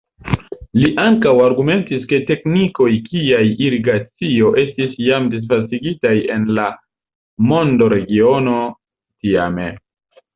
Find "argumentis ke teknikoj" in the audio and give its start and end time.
1.47-2.87